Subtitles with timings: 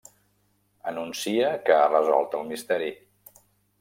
[0.91, 2.89] Anuncia que ha resolt el misteri.